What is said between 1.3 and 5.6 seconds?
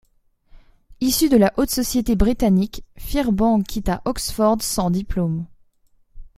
la haute société britannique, Firbank quitta Oxford sans diplôme.